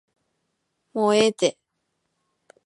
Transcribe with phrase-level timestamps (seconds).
[0.93, 1.59] もうええて